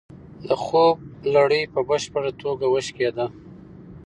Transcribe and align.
د 0.47 0.49
خوب 0.63 0.97
لړۍ 1.33 1.61
په 1.73 1.79
بشپړه 1.89 2.31
توګه 2.43 2.65
وشکېده. 2.69 3.25